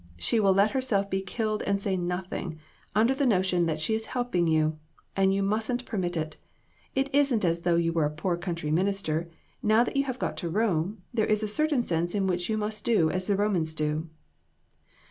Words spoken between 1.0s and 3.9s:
be killed and say nothing, under the notion that